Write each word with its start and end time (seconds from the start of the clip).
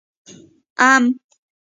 🥭 0.77 0.81
ام 0.95 1.03